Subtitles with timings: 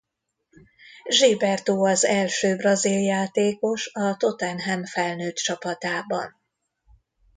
[1.07, 6.35] Gilberto az első brazil játékos a Tottenham felnőttcsapatában.